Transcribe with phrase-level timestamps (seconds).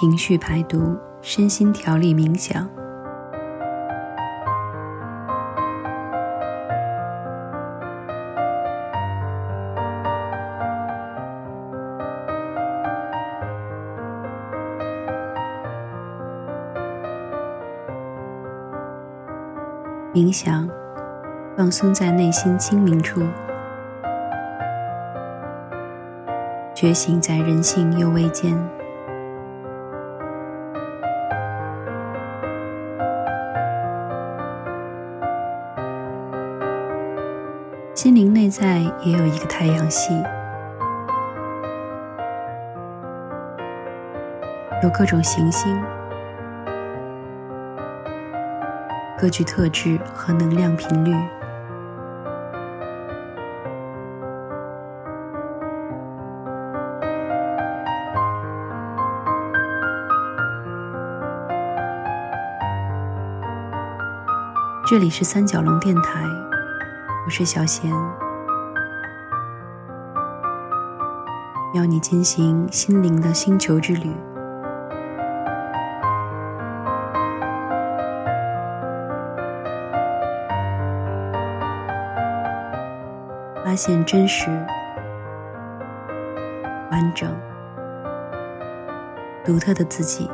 [0.00, 2.66] 情绪排毒、身心调理冥想。
[20.14, 20.66] 冥想，
[21.58, 23.20] 放松在内心清明处，
[26.74, 28.58] 觉醒在人性幽微间，
[38.02, 40.14] 心灵内在也有一个太阳系，
[44.82, 45.78] 有各种行星。
[49.18, 51.14] 各具特质和能量频率。
[64.88, 66.24] 这里是三角龙电台，
[67.30, 67.88] 我是小贤，
[71.74, 74.12] 邀你进行心灵的星球之旅。
[83.64, 84.50] 发现真实、
[86.90, 87.32] 完整、
[89.44, 90.28] 独特的自己。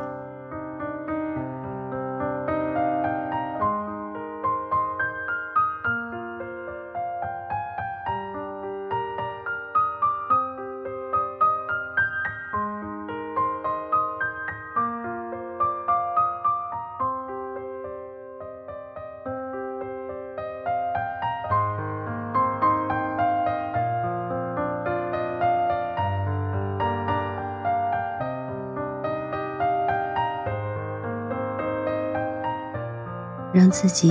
[33.67, 34.09] 让自己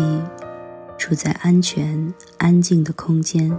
[0.99, 3.59] 处在安全、安静的空间，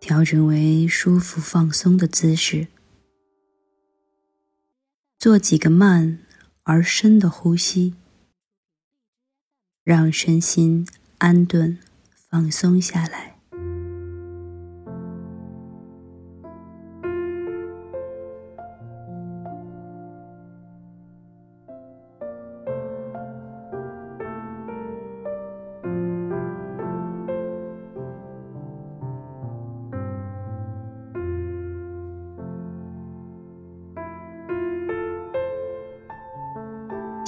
[0.00, 2.66] 调整为舒服、放松的姿势，
[5.16, 6.18] 做几个慢
[6.64, 7.94] 而深的呼吸，
[9.84, 10.88] 让身心
[11.18, 11.78] 安顿、
[12.28, 13.35] 放松下来。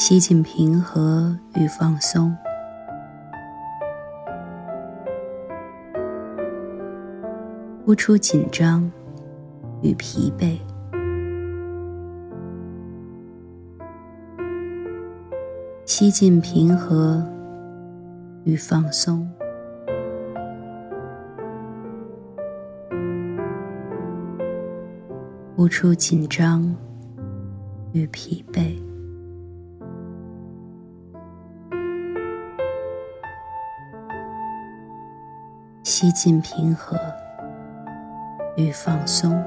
[0.08, 2.34] 吸进平和与放松，
[7.84, 8.90] 呼出紧张
[9.82, 10.56] 与疲惫。
[15.84, 17.22] 吸进平和
[18.44, 19.28] 与放松，
[25.54, 26.74] 呼出紧张
[27.92, 28.87] 与疲惫。
[36.00, 36.96] 吸进平和
[38.56, 39.42] 与放松，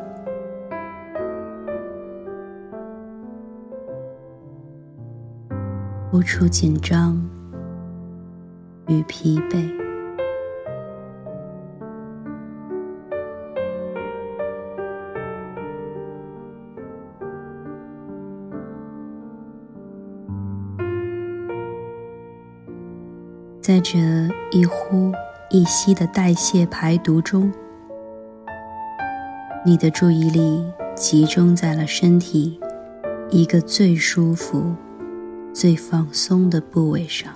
[6.12, 7.18] 呼出紧张
[8.90, 9.66] 与疲惫。
[23.62, 23.98] 在这
[24.52, 25.14] 一呼。
[25.54, 27.52] 一息的代谢排毒中，
[29.66, 32.58] 你的注意力集中在了身体
[33.30, 34.74] 一个最舒服、
[35.52, 37.34] 最放松的部位上，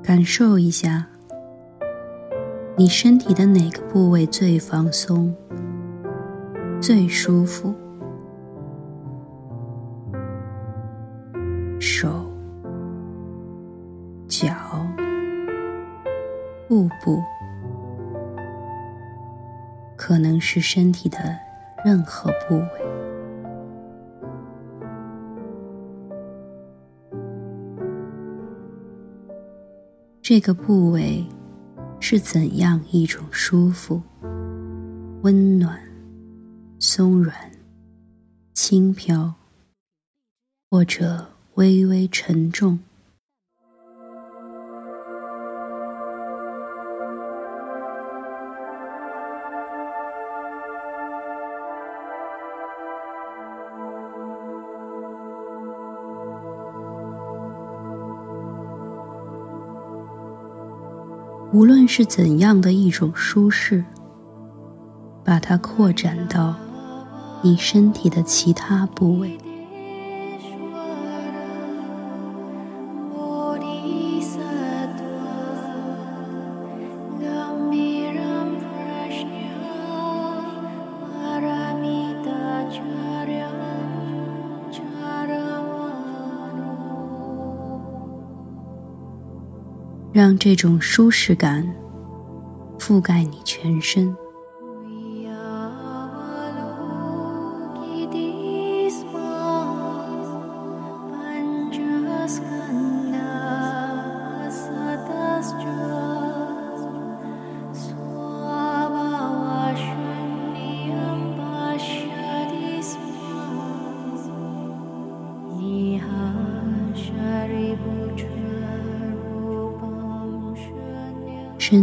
[0.00, 1.08] 感受一下，
[2.76, 5.34] 你身体的哪个部位最放松、
[6.80, 7.74] 最舒服。
[20.54, 21.18] 是身体的
[21.82, 22.68] 任何部位。
[30.20, 31.24] 这个部位
[32.00, 34.02] 是怎样一种舒服、
[35.22, 35.80] 温暖、
[36.78, 37.34] 松软、
[38.52, 39.32] 轻飘，
[40.70, 41.28] 或者？
[41.54, 42.78] 微微沉重，
[61.52, 63.84] 无论是怎样的一种舒适，
[65.22, 66.54] 把它扩展到
[67.42, 69.38] 你身体的其他部位。
[90.12, 91.66] 让这种舒适感
[92.78, 94.14] 覆盖你全身。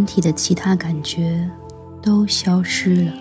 [0.10, 1.48] 体的其他感觉
[2.02, 3.14] 都消失了，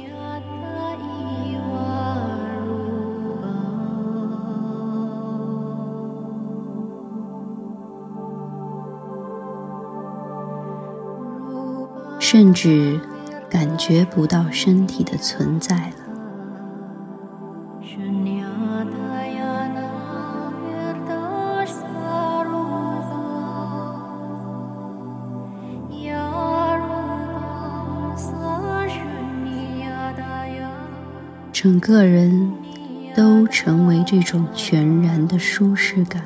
[12.19, 12.99] 甚至
[13.51, 16.08] 感觉不到身体的存在了。
[31.61, 32.53] 整个人
[33.17, 36.23] 都成为这种全然的舒适感，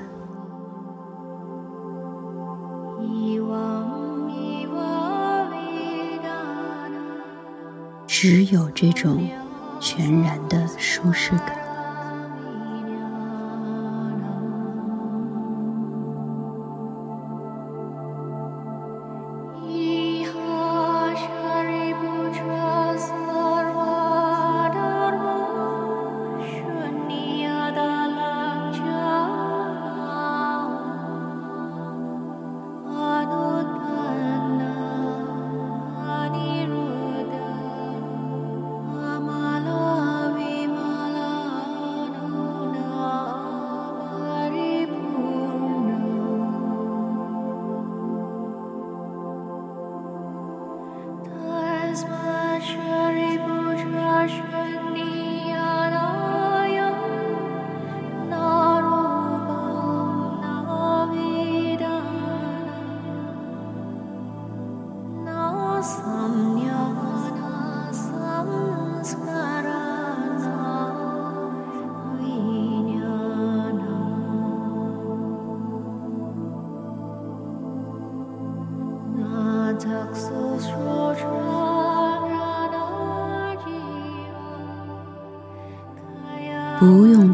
[8.06, 9.26] 只有这种
[9.80, 11.61] 全然的舒适感。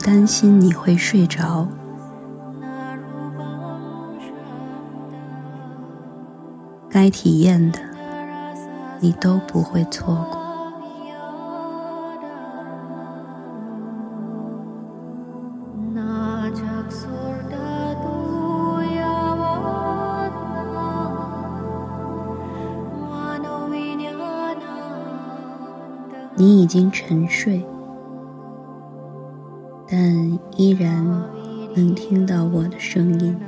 [0.09, 1.69] 担心你会睡着，
[6.89, 7.79] 该体验的
[9.01, 10.39] 你都不会错过。
[26.35, 27.63] 你已经沉睡。
[29.91, 31.03] 但依然
[31.75, 33.48] 能听到我的声音。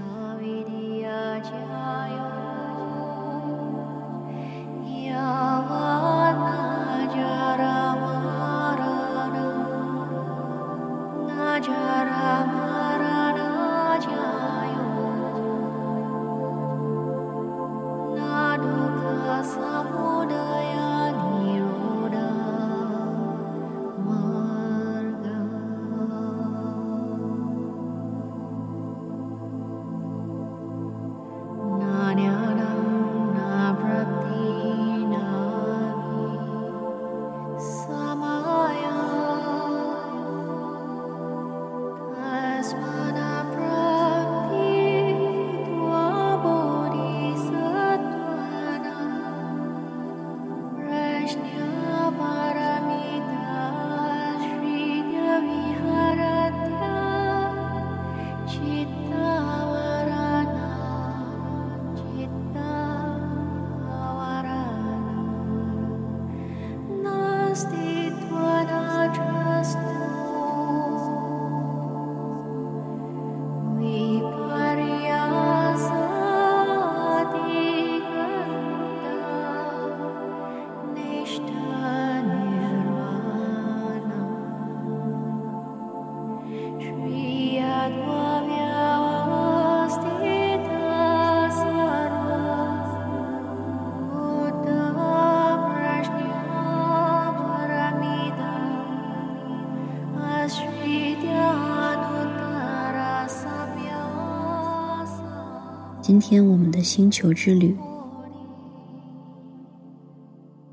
[106.10, 107.72] 今天我们的星球之旅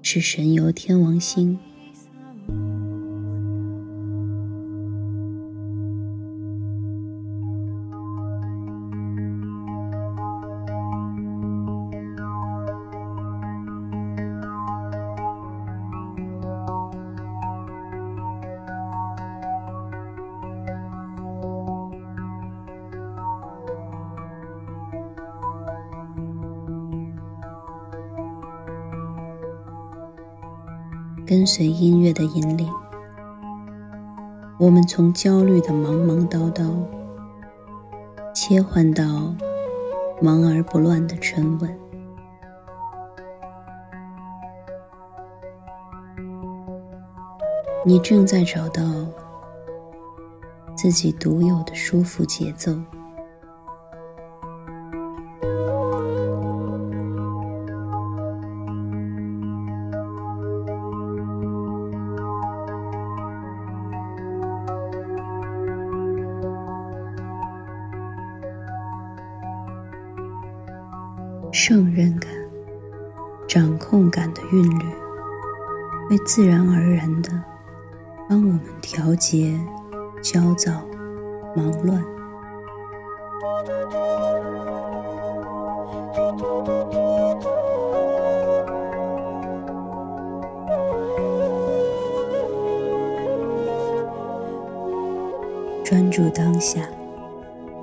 [0.02, 1.60] 是神游天王星。
[31.48, 32.70] 随音乐的引领，
[34.60, 36.70] 我们从焦虑的忙忙叨叨，
[38.36, 39.34] 切换到
[40.22, 41.80] 忙而不乱的沉稳。
[47.86, 48.84] 你正在找到
[50.76, 52.78] 自己独有的舒服节奏。
[81.58, 82.04] 忙乱。
[95.84, 96.88] 专注当下，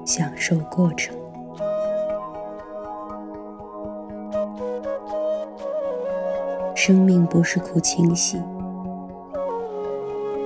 [0.05, 1.17] 享受过程。
[6.77, 8.41] 生命不是苦清洗，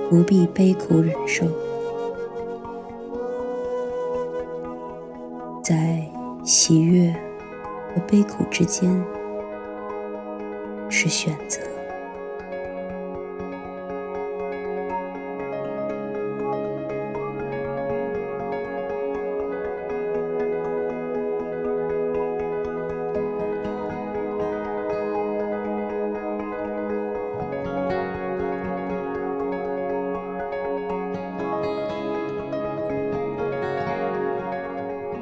[0.09, 1.45] 不必悲苦忍受，
[6.49, 7.13] 喜悦
[7.93, 8.89] 和悲苦之间
[10.89, 11.61] 是选择。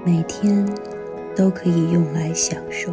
[0.05, 0.65] 每天
[1.37, 2.91] 都可以用来享受，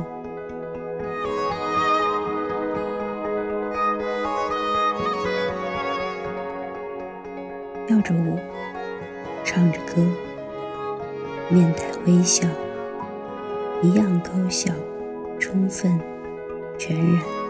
[7.87, 8.39] 跳着舞，
[9.43, 10.03] 唱着歌，
[11.49, 12.47] 面带微笑，
[13.81, 14.71] 一样高效、
[15.39, 15.99] 充分、
[16.77, 17.44] 全然。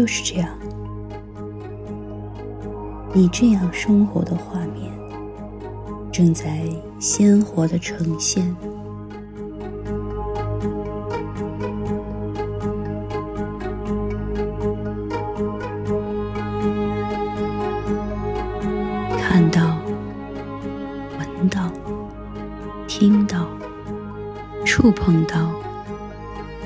[0.00, 0.48] 就是这样，
[3.12, 4.90] 你这样生活的画面
[6.10, 6.62] 正在
[6.98, 8.56] 鲜活的呈现。
[19.18, 19.76] 看到、
[21.18, 21.70] 闻到、
[22.88, 23.46] 听到、
[24.64, 25.50] 触碰到。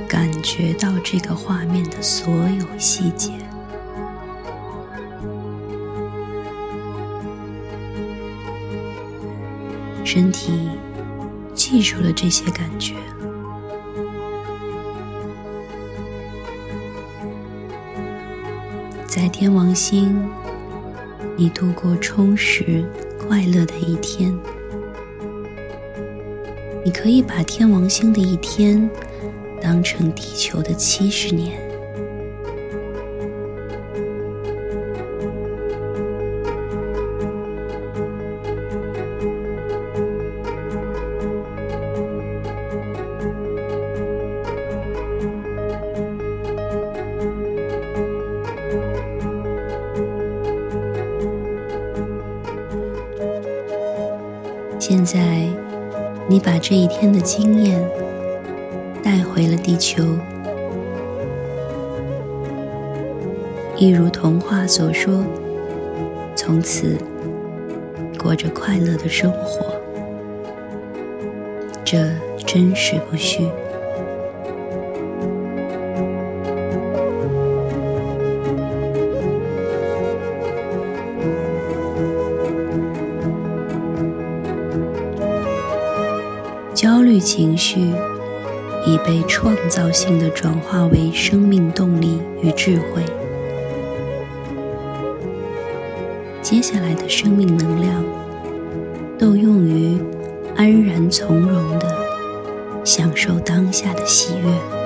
[0.06, 3.32] 感觉到这个画面的所有细节，
[10.04, 10.68] 身体
[11.54, 12.94] 记住了这些感觉，
[19.06, 20.28] 在天王星，
[21.38, 22.84] 你度过充实
[23.18, 24.38] 快乐的一天。
[26.84, 28.90] 你可以把天王星的一天。
[29.62, 31.63] 当成地球的七十年。
[56.66, 57.78] 这一天的经验。
[59.02, 60.02] 带回了地球，
[63.76, 65.22] 一如童话所说，
[66.34, 66.96] 从此
[68.18, 69.74] 过着快乐的生活。
[71.84, 72.08] 这
[72.46, 73.46] 真实不虚。
[87.18, 87.92] 情绪。
[88.86, 93.02] 已被创造性的转化为生命动力与智慧。
[96.42, 98.04] 接下来的生命能量，
[99.18, 99.98] 都用于
[100.54, 101.96] 安然从容的
[102.84, 104.83] 享受当下的喜悦。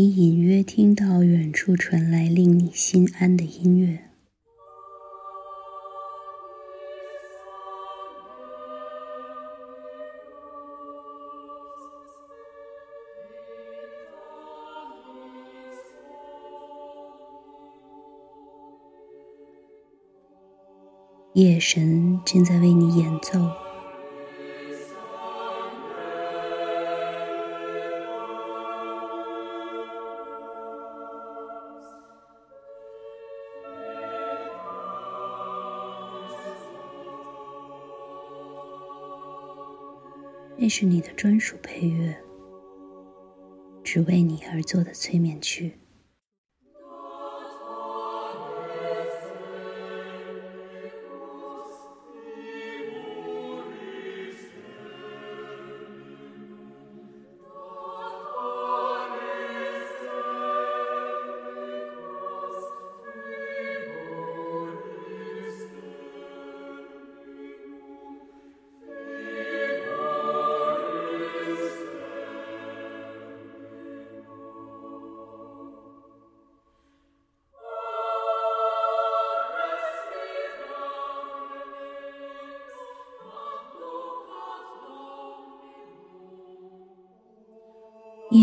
[0.00, 3.98] 你隐约听到远处传来令你心安的音乐，
[21.32, 23.67] 夜神正在为你演奏。
[40.68, 42.14] 是你的专属配乐，
[43.82, 45.78] 只为你而做的催眠曲。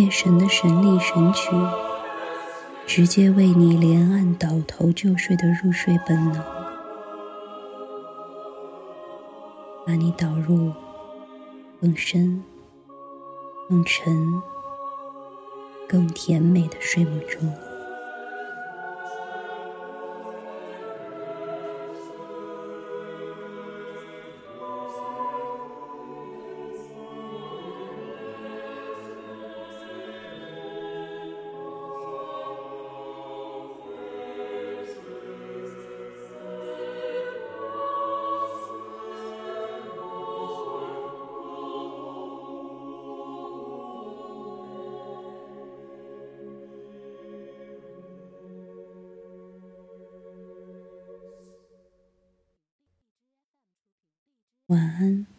[0.05, 1.49] 夜神的神力神曲，
[2.85, 6.43] 直接为你连按倒头就睡的入睡本能，
[9.83, 10.71] 把你导入
[11.81, 12.43] 更深、
[13.67, 14.43] 更沉、
[15.89, 17.64] 更甜美的睡梦中。
[54.75, 55.34] 晚安。